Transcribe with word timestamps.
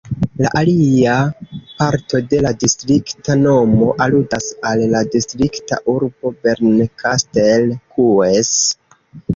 La 0.43 0.51
alia 0.59 1.17
parto 1.81 2.21
de 2.31 2.39
la 2.47 2.53
distrikta 2.63 3.37
nomo 3.43 3.91
aludas 4.07 4.49
al 4.71 4.83
la 4.95 5.03
distrikta 5.19 5.81
urbo 5.97 6.35
Bernkastel-Kues. 6.45 8.57